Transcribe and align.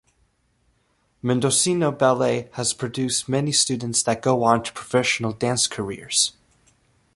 Mendocino 1.21 1.91
ballet 1.91 2.49
has 2.53 2.73
produced 2.73 3.29
many 3.29 3.51
students 3.51 4.01
that 4.01 4.23
go 4.23 4.43
on 4.43 4.63
to 4.63 4.73
professional 4.73 5.31
dance 5.31 5.67
careers. 5.67 6.33